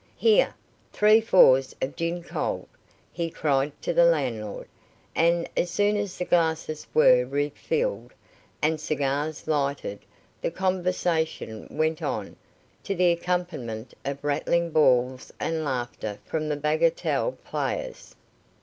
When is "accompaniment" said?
13.11-13.93